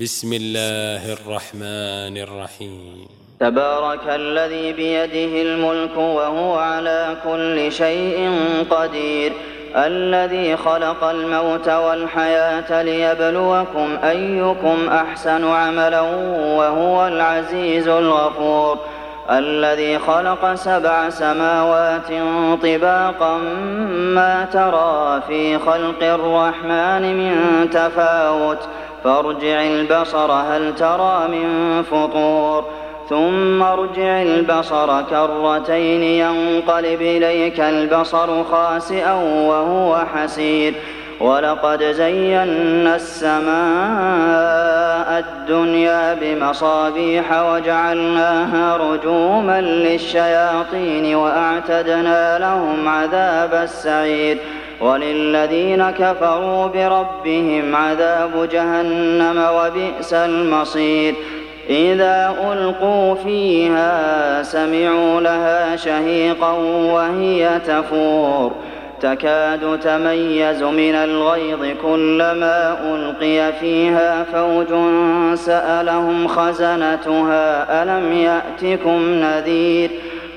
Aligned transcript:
بسم 0.00 0.32
الله 0.32 1.12
الرحمن 1.12 2.16
الرحيم. 2.16 3.08
تبارك 3.40 4.00
الذي 4.08 4.72
بيده 4.72 5.42
الملك 5.42 5.96
وهو 5.96 6.58
على 6.58 7.16
كل 7.24 7.72
شيء 7.72 8.32
قدير. 8.70 9.32
الذي 9.76 10.56
خلق 10.56 11.04
الموت 11.04 11.68
والحياة 11.68 12.82
ليبلوكم 12.82 13.98
أيكم 14.04 14.88
أحسن 14.88 15.44
عملا 15.44 16.00
وهو 16.58 17.08
العزيز 17.08 17.88
الغفور. 17.88 18.78
الذي 19.30 19.98
خلق 19.98 20.54
سبع 20.54 21.10
سماوات 21.10 22.10
طباقا 22.62 23.38
ما 24.16 24.44
ترى 24.52 25.22
في 25.28 25.58
خلق 25.58 26.02
الرحمن 26.02 27.02
من 27.16 27.70
تفاوت. 27.70 28.58
فارجع 29.04 29.62
البصر 29.62 30.32
هل 30.32 30.74
ترى 30.74 31.28
من 31.28 31.82
فطور؟ 31.82 32.64
ثم 33.08 33.62
ارجع 33.62 34.22
البصر 34.22 35.02
كرتين 35.02 36.02
ينقلب 36.02 37.02
إليك 37.02 37.60
البصر 37.60 38.44
خاسئا 38.44 39.12
وهو 39.48 40.04
حسير. 40.14 40.74
ولقد 41.20 41.82
زينا 41.82 42.96
السماء 42.96 43.50
الدنيا 45.18 46.14
بمصابيح 46.14 47.42
وجعلناها 47.42 48.76
رجوما 48.76 49.60
للشياطين 49.60 51.14
وأعتدنا 51.14 52.38
لهم 52.38 52.88
عذاب 52.88 53.54
السعير. 53.54 54.38
وللذين 54.80 55.90
كفروا 55.90 56.66
بربهم 56.66 57.76
عذاب 57.76 58.48
جهنم 58.52 59.46
وبئس 59.54 60.14
المصير. 60.14 61.14
إذا 61.70 62.34
ألقوا 62.52 63.14
فيها 63.14 64.42
سمعوا 64.42 65.20
لها 65.20 65.76
شهيقا 65.76 66.52
وهي 66.92 67.60
تفور. 67.66 68.52
تكاد 69.00 69.80
تميز 69.80 70.62
من 70.62 70.94
الغيظ 70.94 71.76
كلما 71.82 72.76
ألقي 72.94 73.52
فيها 73.52 74.24
فوج 74.24 74.66
سألهم 75.34 76.28
خزنتها 76.28 77.82
ألم 77.82 78.12
يأتكم 78.12 79.00
نذير؟ 79.02 79.90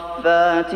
صافات 0.00 0.74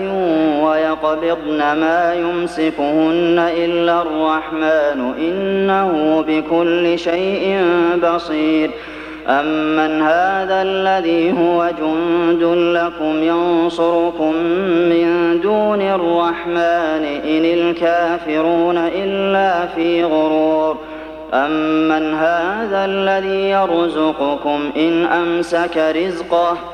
ويقبضن 0.62 1.58
ما 1.58 2.14
يمسكهن 2.14 3.38
إلا 3.56 4.02
الرحمن 4.02 5.14
إنه 5.18 6.24
بكل 6.28 6.98
شيء 6.98 7.60
بصير. 8.02 8.70
أمن 9.28 10.02
هذا 10.02 10.62
الذي 10.62 11.32
هو 11.32 11.70
جند 11.80 12.42
لكم 12.76 13.22
ينصركم 13.22 14.32
من 14.90 15.40
دون 15.42 15.82
الرحمن 15.82 17.04
إن 17.24 17.44
الكافرون 17.44 18.78
إلا 18.78 19.66
في 19.66 20.04
غرور. 20.04 20.76
أمن 21.34 22.14
هذا 22.14 22.84
الذي 22.84 23.50
يرزقكم 23.50 24.70
إن 24.76 25.04
أمسك 25.04 25.76
رزقه 25.76 26.73